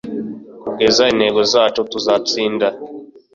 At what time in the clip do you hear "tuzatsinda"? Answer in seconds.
1.91-2.67